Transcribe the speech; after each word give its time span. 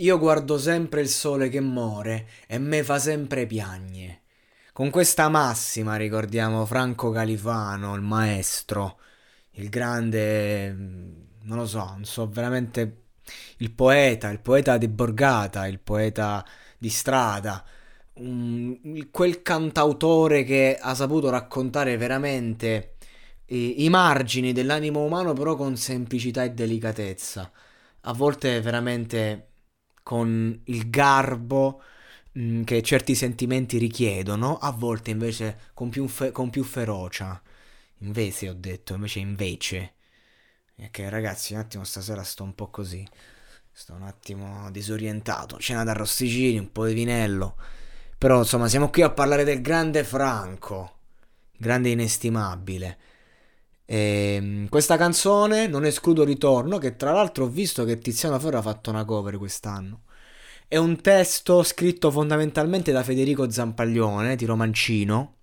Io 0.00 0.18
guardo 0.18 0.58
sempre 0.58 1.00
il 1.00 1.08
sole 1.08 1.48
che 1.48 1.60
muore 1.60 2.28
e 2.46 2.58
me 2.58 2.84
fa 2.84 2.98
sempre 2.98 3.46
piagne. 3.46 4.24
Con 4.74 4.90
questa 4.90 5.30
massima 5.30 5.96
ricordiamo 5.96 6.66
Franco 6.66 7.10
Califano, 7.10 7.94
il 7.94 8.02
maestro, 8.02 8.98
il 9.52 9.70
grande, 9.70 10.70
non 10.70 11.56
lo 11.56 11.66
so, 11.66 11.78
non 11.78 12.04
so 12.04 12.28
veramente 12.28 13.04
il 13.58 13.70
poeta, 13.72 14.28
il 14.28 14.40
poeta 14.40 14.76
di 14.76 14.86
borgata, 14.88 15.66
il 15.66 15.80
poeta 15.80 16.44
di 16.76 16.90
strada, 16.90 17.64
un, 18.16 19.08
quel 19.10 19.40
cantautore 19.40 20.44
che 20.44 20.76
ha 20.78 20.94
saputo 20.94 21.30
raccontare 21.30 21.96
veramente 21.96 22.96
i, 23.46 23.84
i 23.84 23.88
margini 23.88 24.52
dell'animo 24.52 25.02
umano 25.02 25.32
però 25.32 25.56
con 25.56 25.74
semplicità 25.78 26.44
e 26.44 26.50
delicatezza. 26.50 27.50
A 28.02 28.12
volte 28.12 28.60
veramente 28.60 29.52
con 30.06 30.60
il 30.66 30.88
garbo 30.88 31.82
mm, 32.38 32.62
che 32.62 32.80
certi 32.80 33.16
sentimenti 33.16 33.76
richiedono, 33.76 34.56
a 34.56 34.70
volte 34.70 35.10
invece 35.10 35.58
con 35.74 35.88
più, 35.88 36.06
fe- 36.06 36.30
con 36.30 36.48
più 36.48 36.62
ferocia. 36.62 37.42
Invece 38.00 38.48
ho 38.50 38.54
detto, 38.54 38.94
invece 38.94 39.18
invece. 39.18 39.94
E 40.76 40.90
che 40.92 41.08
ragazzi, 41.10 41.54
un 41.54 41.58
attimo 41.58 41.82
stasera 41.82 42.22
sto 42.22 42.44
un 42.44 42.54
po' 42.54 42.70
così. 42.70 43.04
Sto 43.72 43.94
un 43.94 44.02
attimo 44.02 44.70
disorientato. 44.70 45.58
Cena 45.58 45.82
d'arrosticini, 45.82 46.56
un 46.58 46.70
po' 46.70 46.86
di 46.86 46.94
vinello. 46.94 47.56
Però 48.16 48.38
insomma, 48.38 48.68
siamo 48.68 48.90
qui 48.90 49.02
a 49.02 49.10
parlare 49.10 49.42
del 49.42 49.60
grande 49.60 50.04
Franco. 50.04 50.98
Grande 51.56 51.88
inestimabile. 51.88 52.98
E, 53.86 54.34
ehm, 54.36 54.68
questa 54.68 54.96
canzone 54.96 55.68
non 55.68 55.84
escludo 55.86 56.24
ritorno, 56.24 56.78
che 56.78 56.96
tra 56.96 57.12
l'altro 57.12 57.44
ho 57.44 57.48
visto 57.48 57.84
che 57.84 57.98
Tiziano 57.98 58.38
Ferro 58.38 58.58
ha 58.58 58.62
fatto 58.62 58.90
una 58.90 59.04
cover 59.04 59.38
quest'anno. 59.38 60.02
È 60.68 60.76
un 60.76 61.00
testo 61.00 61.62
scritto 61.62 62.10
fondamentalmente 62.10 62.90
da 62.92 63.04
Federico 63.04 63.48
Zampaglione 63.48 64.34
di 64.34 64.44
Romancino. 64.44 65.36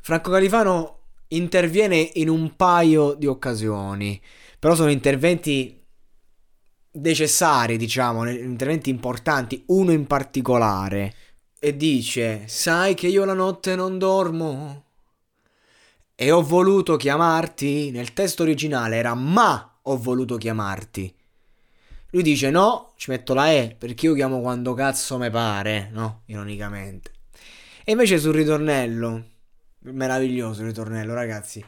Franco 0.00 0.30
Califano 0.32 0.96
interviene 1.28 2.10
in 2.14 2.28
un 2.28 2.56
paio 2.56 3.14
di 3.14 3.26
occasioni, 3.26 4.20
però 4.58 4.74
sono 4.74 4.90
interventi 4.90 5.80
necessari, 6.92 7.76
diciamo, 7.76 8.28
interventi 8.28 8.90
importanti, 8.90 9.62
uno 9.68 9.92
in 9.92 10.06
particolare. 10.06 11.14
E 11.60 11.76
dice: 11.76 12.44
Sai 12.46 12.94
che 12.94 13.06
io 13.08 13.24
la 13.24 13.34
notte 13.34 13.76
non 13.76 13.98
dormo? 13.98 14.87
E 16.20 16.32
ho 16.32 16.42
voluto 16.42 16.96
chiamarti. 16.96 17.92
Nel 17.92 18.12
testo 18.12 18.42
originale 18.42 18.96
era 18.96 19.14
ma 19.14 19.78
ho 19.82 19.96
voluto 19.96 20.36
chiamarti. 20.36 21.14
Lui 22.10 22.22
dice 22.24 22.50
no, 22.50 22.94
ci 22.96 23.10
metto 23.10 23.34
la 23.34 23.52
E 23.52 23.76
perché 23.78 24.06
io 24.06 24.14
chiamo 24.14 24.40
quando 24.40 24.74
cazzo 24.74 25.16
me 25.16 25.30
pare, 25.30 25.90
no? 25.92 26.22
Ironicamente. 26.24 27.12
E 27.84 27.92
invece 27.92 28.18
sul 28.18 28.34
ritornello, 28.34 29.26
meraviglioso 29.82 30.64
ritornello, 30.64 31.14
ragazzi. 31.14 31.64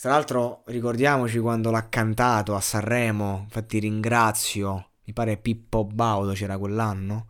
Tra 0.00 0.12
l'altro 0.12 0.62
ricordiamoci 0.68 1.38
quando 1.38 1.70
l'ha 1.70 1.86
cantato 1.90 2.54
a 2.54 2.60
Sanremo, 2.60 3.42
infatti 3.44 3.80
ringrazio, 3.80 4.92
mi 5.04 5.12
pare 5.12 5.36
Pippo 5.36 5.84
Baudo 5.84 6.32
c'era 6.32 6.56
quell'anno 6.56 7.26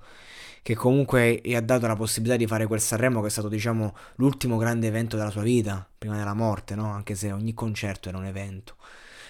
che 0.63 0.75
comunque 0.75 1.41
gli 1.43 1.55
ha 1.55 1.61
dato 1.61 1.87
la 1.87 1.97
possibilità 1.97 2.37
di 2.37 2.47
fare 2.47 2.67
quel 2.67 2.81
Sanremo 2.81 3.21
che 3.21 3.29
è 3.29 3.31
stato 3.31 3.49
diciamo 3.49 3.95
l'ultimo 4.17 4.57
grande 4.57 4.87
evento 4.87 5.17
della 5.17 5.31
sua 5.31 5.43
vita, 5.43 5.89
prima 5.97 6.17
della 6.17 6.35
morte, 6.35 6.75
no? 6.75 6.91
Anche 6.91 7.15
se 7.15 7.33
ogni 7.33 7.55
concerto 7.55 8.09
era 8.09 8.19
un 8.19 8.27
evento. 8.27 8.77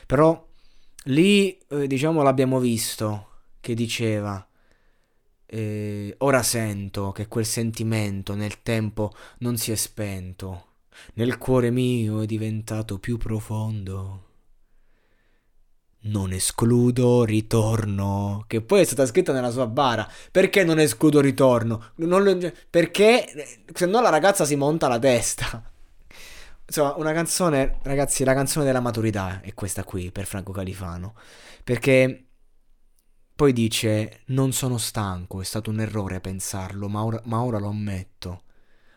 Però 0.06 0.46
lì 1.04 1.56
eh, 1.68 1.86
diciamo 1.86 2.22
l'abbiamo 2.22 2.58
visto 2.58 3.28
che 3.60 3.74
diceva 3.74 4.44
eh, 5.46 6.14
ora 6.18 6.42
sento 6.42 7.12
che 7.12 7.28
quel 7.28 7.46
sentimento 7.46 8.34
nel 8.34 8.62
tempo 8.62 9.12
non 9.38 9.56
si 9.56 9.72
è 9.72 9.76
spento, 9.76 10.66
nel 11.14 11.38
cuore 11.38 11.70
mio 11.70 12.22
è 12.22 12.26
diventato 12.26 12.98
più 12.98 13.16
profondo 13.18 14.29
non 16.02 16.32
escludo 16.32 17.24
ritorno. 17.24 18.44
Che 18.46 18.62
poi 18.62 18.80
è 18.80 18.84
stata 18.84 19.06
scritta 19.06 19.32
nella 19.32 19.50
sua 19.50 19.66
bara. 19.66 20.08
Perché 20.30 20.64
non 20.64 20.78
escludo 20.78 21.20
ritorno? 21.20 21.90
Non, 21.96 22.52
perché 22.70 23.64
se 23.72 23.86
no 23.86 24.00
la 24.00 24.08
ragazza 24.08 24.44
si 24.44 24.56
monta 24.56 24.88
la 24.88 24.98
testa. 24.98 25.62
Insomma, 26.66 26.94
una 26.96 27.12
canzone, 27.12 27.78
ragazzi, 27.82 28.24
la 28.24 28.34
canzone 28.34 28.64
della 28.64 28.80
maturità 28.80 29.40
è 29.40 29.52
questa 29.54 29.84
qui 29.84 30.12
per 30.12 30.24
Franco 30.24 30.52
Califano. 30.52 31.14
Perché 31.64 32.26
poi 33.34 33.52
dice: 33.52 34.20
Non 34.26 34.52
sono 34.52 34.78
stanco, 34.78 35.40
è 35.40 35.44
stato 35.44 35.70
un 35.70 35.80
errore 35.80 36.20
pensarlo, 36.20 36.88
ma 36.88 37.04
ora, 37.04 37.20
ma 37.24 37.42
ora 37.42 37.58
lo 37.58 37.68
ammetto. 37.68 38.44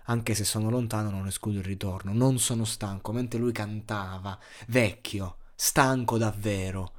Anche 0.08 0.35
se 0.35 0.44
sono 0.44 0.70
lontano, 0.70 1.09
non 1.09 1.28
escludo 1.28 1.59
il 1.59 1.66
ritorno. 1.66 2.14
Non 2.14 2.38
sono 2.38 2.66
stanco, 2.66 3.12
mentre 3.12 3.40
lui 3.40 3.53
cantava, 3.53 4.38
vecchio 4.68 5.38
stanco 5.56 6.18
davvero. 6.18 6.93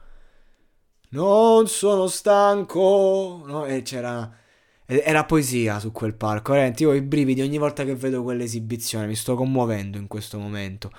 Non 1.14 1.68
sono 1.68 2.08
stanco. 2.08 3.44
No? 3.46 3.64
E 3.66 3.82
c'era. 3.82 4.36
Era 4.84 5.24
poesia 5.24 5.78
su 5.78 5.92
quel 5.92 6.14
palco. 6.14 6.52
Veramente, 6.52 6.82
io 6.82 6.90
ho 6.90 6.94
i 6.94 7.02
brividi 7.02 7.40
ogni 7.40 7.56
volta 7.56 7.84
che 7.84 7.94
vedo 7.94 8.24
quell'esibizione. 8.24 9.06
Mi 9.06 9.14
sto 9.14 9.36
commuovendo 9.36 9.96
in 9.96 10.08
questo 10.08 10.38
momento. 10.40 10.90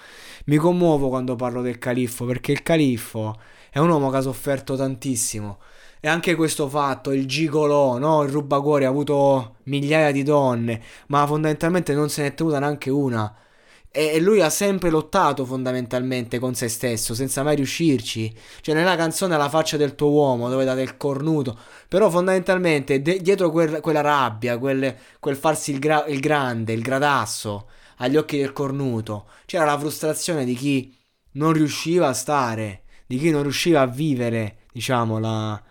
Mi 0.46 0.56
commuovo 0.56 1.10
quando 1.10 1.36
parlo 1.36 1.62
del 1.62 1.80
califfo 1.80 2.26
perché 2.26 2.54
il 2.54 2.64
califfo 2.64 3.38
è 3.70 3.80
un 3.80 3.90
uomo 3.90 4.10
che 4.10 4.18
ha 4.18 4.22
sofferto 4.22 4.78
tantissimo. 4.78 5.60
E 6.00 6.08
anche 6.08 6.36
questo 6.36 6.70
fatto, 6.70 7.12
il 7.12 7.28
gigolò, 7.28 7.98
no? 7.98 8.24
il 8.24 8.30
rubacuore, 8.30 8.86
ha 8.86 8.90
avuto 8.90 9.58
migliaia 9.64 10.12
di 10.12 10.24
donne, 10.24 10.82
ma 11.08 11.26
fondamentalmente 11.28 11.94
non 11.94 12.10
se 12.10 12.22
ne 12.22 12.28
è 12.30 12.34
tenuta 12.36 12.60
neanche 12.60 12.90
una 12.90 13.36
e 13.96 14.20
lui 14.20 14.42
ha 14.42 14.50
sempre 14.50 14.90
lottato 14.90 15.46
fondamentalmente 15.46 16.38
con 16.40 16.54
se 16.54 16.68
stesso, 16.68 17.14
senza 17.14 17.44
mai 17.44 17.56
riuscirci. 17.56 18.34
Cioè, 18.62 18.76
nella 18.76 18.96
canzone 18.96 19.38
La 19.38 19.50
faccia 19.50 19.78
del 19.78 19.96
tuo 19.96 20.10
uomo, 20.10 20.50
dove 20.50 20.66
date 20.66 20.82
il 20.82 20.98
cornuto. 20.98 21.58
Però 21.88 22.10
fondamentalmente, 22.10 23.02
de- 23.02 23.22
dietro 23.22 23.52
quel, 23.52 23.80
quella 23.80 24.02
rabbia, 24.02 24.58
quel, 24.58 24.96
quel 25.20 25.38
farsi 25.38 25.72
il, 25.72 25.80
gra- 25.80 26.06
il, 26.08 26.20
grande, 26.20 26.74
il 26.74 26.82
gradasso, 26.82 27.70
agli 27.98 28.18
occhi 28.18 28.38
del 28.38 28.52
cornuto, 28.52 29.28
c'era 29.46 29.64
la 29.66 29.80
frustrazione 29.80 30.44
di 30.44 30.56
chi 30.56 30.94
non 31.34 31.54
riusciva 31.54 32.08
a 32.10 32.14
stare, 32.14 32.84
di 33.06 33.18
chi 33.18 33.30
non 33.30 33.44
riusciva 33.44 33.82
a 33.82 33.88
vivere, 33.88 34.58
diciamo, 34.72 35.20
la, 35.20 35.62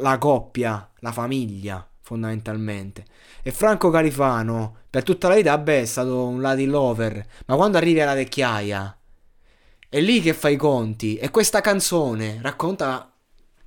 la 0.00 0.18
coppia, 0.18 0.90
la 1.00 1.12
famiglia, 1.12 1.86
fondamentalmente. 2.08 3.04
E 3.42 3.52
Franco 3.52 3.90
Califano, 3.90 4.76
per 4.88 5.02
tutta 5.02 5.28
la 5.28 5.34
vita, 5.34 5.58
beh, 5.58 5.82
è 5.82 5.84
stato 5.84 6.26
un 6.26 6.40
Latin 6.40 6.70
lover. 6.70 7.26
Ma 7.46 7.56
quando 7.56 7.76
arrivi 7.76 8.00
alla 8.00 8.14
vecchiaia, 8.14 8.98
è 9.90 10.00
lì 10.00 10.22
che 10.22 10.32
fa 10.32 10.48
i 10.48 10.56
conti. 10.56 11.16
E 11.16 11.28
questa 11.30 11.60
canzone 11.60 12.38
racconta 12.40 13.12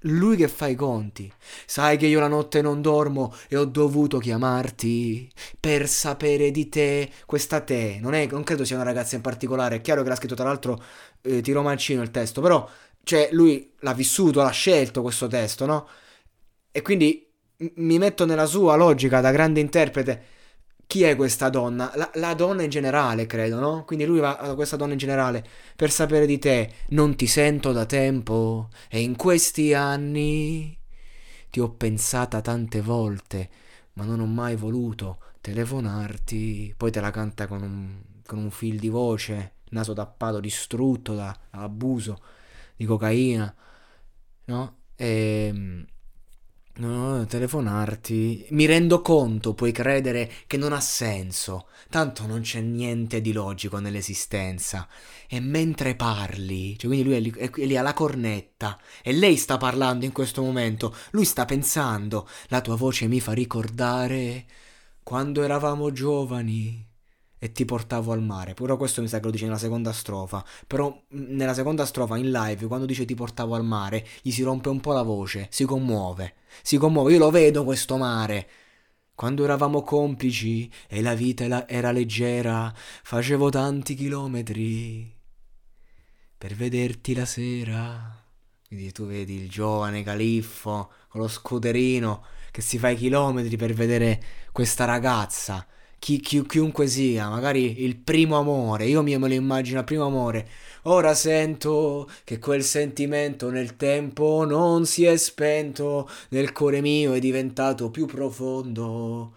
lui 0.05 0.37
che 0.37 0.47
fa 0.47 0.65
i 0.65 0.73
conti. 0.73 1.31
Sai 1.67 1.97
che 1.97 2.07
io 2.07 2.19
la 2.19 2.27
notte 2.27 2.63
non 2.63 2.81
dormo 2.81 3.31
e 3.47 3.57
ho 3.57 3.65
dovuto 3.65 4.17
chiamarti 4.17 5.29
per 5.59 5.87
sapere 5.87 6.49
di 6.49 6.67
te. 6.67 7.11
Questa 7.27 7.61
te 7.61 7.99
non, 8.01 8.15
è, 8.15 8.25
non 8.25 8.43
credo 8.43 8.65
sia 8.65 8.75
una 8.75 8.85
ragazza 8.85 9.15
in 9.15 9.21
particolare. 9.21 9.75
È 9.75 9.81
chiaro 9.81 10.01
che 10.01 10.09
l'ha 10.09 10.15
scritto, 10.15 10.35
tra 10.35 10.45
l'altro, 10.45 10.81
eh, 11.21 11.41
Tiro 11.41 11.61
Mancino 11.61 12.01
il 12.01 12.09
testo. 12.09 12.41
Però, 12.41 12.67
cioè, 13.03 13.29
lui 13.33 13.71
l'ha 13.81 13.93
vissuto, 13.93 14.41
l'ha 14.41 14.49
scelto 14.49 15.03
questo 15.03 15.27
testo, 15.27 15.67
no? 15.67 15.87
E 16.71 16.81
quindi 16.81 17.30
mi 17.75 17.97
metto 17.97 18.25
nella 18.25 18.45
sua 18.45 18.75
logica 18.75 19.21
da 19.21 19.31
grande 19.31 19.59
interprete. 19.59 20.23
Chi 20.87 21.03
è 21.03 21.15
questa 21.15 21.49
donna? 21.49 21.91
La, 21.95 22.11
la, 22.15 22.33
donna 22.33 22.63
in 22.63 22.69
generale, 22.69 23.25
credo, 23.25 23.59
no? 23.59 23.85
Quindi 23.85 24.05
lui 24.05 24.19
va 24.19 24.37
a 24.37 24.55
questa 24.55 24.75
donna 24.75 24.91
in 24.91 24.97
generale 24.97 25.45
per 25.75 25.89
sapere 25.89 26.25
di 26.25 26.37
te. 26.37 26.69
Non 26.89 27.15
ti 27.15 27.27
sento 27.27 27.71
da 27.71 27.85
tempo 27.85 28.69
e 28.89 28.99
in 28.99 29.15
questi 29.15 29.73
anni 29.73 30.77
ti 31.49 31.59
ho 31.59 31.69
pensata 31.69 32.41
tante 32.41 32.81
volte, 32.81 33.49
ma 33.93 34.03
non 34.03 34.19
ho 34.19 34.25
mai 34.25 34.55
voluto 34.55 35.19
telefonarti. 35.39 36.73
Poi 36.75 36.91
te 36.91 36.99
la 36.99 37.11
canta 37.11 37.47
con 37.47 37.61
un, 37.61 38.01
con 38.25 38.39
un 38.39 38.51
fil 38.51 38.77
di 38.77 38.89
voce, 38.89 39.53
naso 39.69 39.93
tappato, 39.93 40.39
distrutto 40.41 41.15
da, 41.15 41.37
da 41.51 41.61
abuso 41.61 42.21
di 42.75 42.85
cocaina, 42.85 43.53
no? 44.45 44.75
Ehm, 44.95 45.85
No, 46.75 47.25
telefonarti. 47.25 48.47
Mi 48.51 48.65
rendo 48.65 49.01
conto, 49.01 49.53
puoi 49.53 49.71
credere 49.71 50.31
che 50.47 50.57
non 50.57 50.73
ha 50.73 50.79
senso. 50.79 51.67
Tanto 51.89 52.25
non 52.25 52.41
c'è 52.41 52.61
niente 52.61 53.21
di 53.21 53.33
logico 53.33 53.79
nell'esistenza. 53.79 54.87
E 55.27 55.39
mentre 55.41 55.95
parli, 55.95 56.77
cioè 56.77 56.87
quindi 56.87 57.03
lui 57.03 57.15
è 57.15 57.19
lì, 57.19 57.31
è 57.31 57.65
lì 57.65 57.77
alla 57.77 57.93
cornetta 57.93 58.79
e 59.03 59.11
lei 59.11 59.35
sta 59.37 59.57
parlando 59.57 60.05
in 60.05 60.11
questo 60.11 60.41
momento. 60.41 60.95
Lui 61.11 61.25
sta 61.25 61.45
pensando. 61.45 62.27
La 62.47 62.61
tua 62.61 62.75
voce 62.75 63.07
mi 63.07 63.19
fa 63.19 63.33
ricordare 63.33 64.45
quando 65.03 65.43
eravamo 65.43 65.91
giovani 65.91 66.90
e 67.43 67.51
ti 67.51 67.65
portavo 67.65 68.11
al 68.11 68.21
mare. 68.21 68.53
Però 68.53 68.77
questo 68.77 69.01
mi 69.01 69.07
sa 69.07 69.17
che 69.17 69.25
lo 69.25 69.31
dice 69.31 69.45
nella 69.45 69.57
seconda 69.57 69.91
strofa. 69.91 70.45
Però 70.67 70.95
nella 71.09 71.55
seconda 71.55 71.87
strofa 71.87 72.15
in 72.15 72.29
live, 72.29 72.67
quando 72.67 72.85
dice 72.85 73.03
ti 73.03 73.15
portavo 73.15 73.55
al 73.55 73.65
mare, 73.65 74.05
gli 74.21 74.29
si 74.29 74.43
rompe 74.43 74.69
un 74.69 74.79
po' 74.79 74.93
la 74.93 75.01
voce, 75.01 75.47
si 75.49 75.65
commuove. 75.65 76.35
Si 76.61 76.77
commuove, 76.77 77.13
io 77.13 77.17
lo 77.17 77.31
vedo 77.31 77.63
questo 77.63 77.97
mare. 77.97 78.47
Quando 79.15 79.43
eravamo 79.43 79.81
complici 79.81 80.71
e 80.87 81.01
la 81.01 81.15
vita 81.15 81.67
era 81.67 81.91
leggera, 81.91 82.71
facevo 82.75 83.49
tanti 83.49 83.95
chilometri 83.95 85.11
per 86.37 86.53
vederti 86.53 87.15
la 87.15 87.25
sera. 87.25 88.23
Quindi 88.67 88.91
tu 88.91 89.07
vedi 89.07 89.33
il 89.33 89.49
giovane 89.49 90.03
califfo 90.03 90.91
con 91.07 91.21
lo 91.21 91.27
scuderino 91.27 92.23
che 92.51 92.61
si 92.61 92.77
fa 92.77 92.89
i 92.89 92.95
chilometri 92.95 93.57
per 93.57 93.73
vedere 93.73 94.21
questa 94.51 94.85
ragazza 94.85 95.65
chi, 96.01 96.19
chi, 96.19 96.43
chiunque 96.47 96.87
sia, 96.87 97.29
magari 97.29 97.83
il 97.83 97.95
primo 97.95 98.39
amore, 98.39 98.85
io 98.87 99.03
me 99.03 99.17
lo 99.17 99.33
immagino 99.35 99.79
il 99.79 99.85
primo 99.85 100.05
amore. 100.07 100.47
Ora 100.85 101.13
sento 101.13 102.09
che 102.23 102.39
quel 102.39 102.63
sentimento 102.63 103.51
nel 103.51 103.75
tempo 103.75 104.43
non 104.43 104.87
si 104.87 105.05
è 105.05 105.15
spento, 105.17 106.09
nel 106.29 106.53
cuore 106.53 106.81
mio 106.81 107.13
è 107.13 107.19
diventato 107.19 107.91
più 107.91 108.07
profondo. 108.07 109.35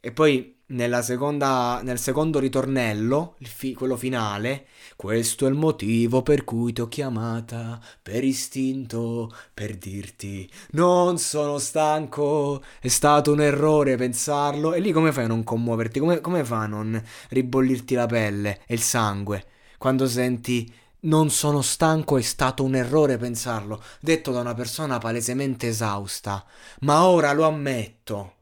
E 0.00 0.10
poi 0.10 0.55
seconda, 1.02 1.80
nel 1.82 1.98
secondo 1.98 2.38
ritornello, 2.38 3.36
fi, 3.42 3.72
quello 3.74 3.96
finale, 3.96 4.66
questo 4.96 5.46
è 5.46 5.48
il 5.48 5.54
motivo 5.54 6.22
per 6.22 6.44
cui 6.44 6.72
ti 6.72 6.80
ho 6.80 6.88
chiamata, 6.88 7.80
per 8.02 8.24
istinto, 8.24 9.32
per 9.54 9.76
dirti 9.76 10.50
non 10.72 11.18
sono 11.18 11.58
stanco, 11.58 12.62
è 12.80 12.88
stato 12.88 13.32
un 13.32 13.40
errore 13.40 13.96
pensarlo. 13.96 14.74
E 14.74 14.80
lì 14.80 14.92
come 14.92 15.12
fai 15.12 15.24
a 15.24 15.28
non 15.28 15.44
commuoverti? 15.44 16.00
Come, 16.00 16.20
come 16.20 16.44
fa 16.44 16.62
a 16.62 16.66
non 16.66 17.02
ribollirti 17.28 17.94
la 17.94 18.06
pelle 18.06 18.60
e 18.66 18.74
il 18.74 18.80
sangue 18.80 19.44
quando 19.78 20.06
senti 20.08 20.72
non 21.00 21.30
sono 21.30 21.62
stanco, 21.62 22.16
è 22.16 22.22
stato 22.22 22.64
un 22.64 22.74
errore 22.74 23.16
pensarlo, 23.18 23.82
detto 24.00 24.32
da 24.32 24.40
una 24.40 24.54
persona 24.54 24.98
palesemente 24.98 25.68
esausta, 25.68 26.44
ma 26.80 27.06
ora 27.06 27.32
lo 27.32 27.44
ammetto 27.44 28.35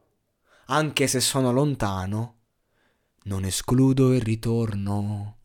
anche 0.67 1.07
se 1.07 1.19
sono 1.19 1.51
lontano, 1.51 2.35
non 3.23 3.43
escludo 3.43 4.13
il 4.13 4.21
ritorno. 4.21 5.37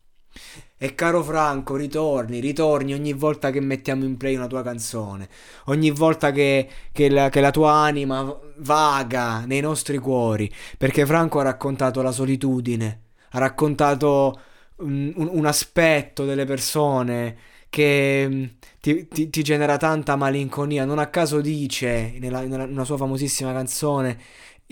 E 0.77 0.95
caro 0.95 1.21
Franco, 1.21 1.75
ritorni, 1.75 2.39
ritorni 2.39 2.93
ogni 2.93 3.13
volta 3.13 3.51
che 3.51 3.59
mettiamo 3.59 4.03
in 4.03 4.17
play 4.17 4.35
una 4.35 4.47
tua 4.47 4.63
canzone, 4.63 5.29
ogni 5.65 5.91
volta 5.91 6.31
che, 6.31 6.67
che, 6.91 7.09
la, 7.09 7.29
che 7.29 7.39
la 7.39 7.51
tua 7.51 7.73
anima 7.73 8.35
vaga 8.57 9.45
nei 9.45 9.61
nostri 9.61 9.99
cuori, 9.99 10.51
perché 10.77 11.05
Franco 11.05 11.39
ha 11.39 11.43
raccontato 11.43 12.01
la 12.01 12.11
solitudine, 12.11 13.01
ha 13.31 13.37
raccontato 13.37 14.39
un, 14.77 15.13
un, 15.15 15.29
un 15.31 15.45
aspetto 15.45 16.25
delle 16.25 16.45
persone 16.45 17.37
che 17.69 18.27
mm, 18.27 18.43
ti, 18.81 19.07
ti, 19.07 19.29
ti, 19.29 19.43
genera 19.43 19.77
tanta 19.77 20.15
malinconia. 20.15 20.83
Non 20.85 20.99
a 20.99 21.07
caso 21.07 21.41
dice 21.41 22.15
nella, 22.19 22.41
nella 22.41 22.83
sua 22.83 22.97
famosissima 22.97 23.53
canzone 23.53 24.19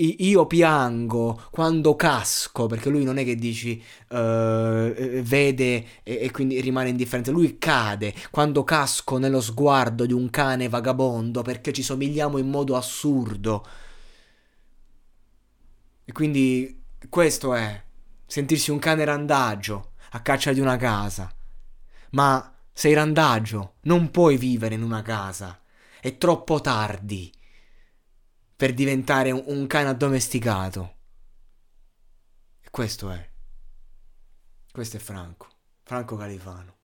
io 0.01 0.45
piango 0.45 1.41
quando 1.51 1.95
casco, 1.95 2.67
perché 2.67 2.89
lui 2.89 3.03
non 3.03 3.17
è 3.17 3.23
che 3.25 3.35
dici 3.35 3.81
uh, 4.09 4.15
vede 4.15 5.85
e, 6.03 6.19
e, 6.21 6.31
quindi 6.31 6.61
rimane 6.61 6.89
indifferente, 6.89 7.31
lui 7.31 7.57
cade 7.57 8.13
quando 8.31 8.63
casco 8.63 9.17
nello 9.17 9.41
sguardo 9.41 10.05
di 10.05 10.13
un 10.13 10.29
cane 10.29 10.69
vagabondo 10.69 11.41
perché 11.41 11.73
ci 11.73 11.83
somigliamo 11.83 12.37
in 12.37 12.49
modo 12.49 12.75
assurdo. 12.77 13.65
E 16.05 16.11
quindi 16.11 16.81
questo 17.09 17.53
è 17.53 17.83
sentirsi 18.25 18.71
un 18.71 18.79
cane 18.79 19.03
randagio 19.03 19.91
a 20.11 20.21
caccia 20.21 20.53
di 20.53 20.59
una 20.59 20.77
casa. 20.77 21.31
Ma 22.11 22.53
sei 22.71 22.93
randagio, 22.93 23.73
non 23.81 24.09
puoi 24.11 24.37
vivere 24.37 24.75
in 24.75 24.83
una 24.83 25.01
casa. 25.01 25.59
È 25.99 26.17
troppo 26.17 26.61
tardi 26.61 27.31
per 28.59 28.73
diventare 28.73 29.31
un, 29.31 29.41
un 29.45 29.67
cane 29.67 29.87
addomesticato. 29.87 30.95
E 32.59 32.67
questo 32.69 33.09
è. 33.09 33.29
Questo 34.69 34.97
è 34.97 34.99
Franco. 34.99 35.47
Franco 35.81 36.17
Califano. 36.17 36.75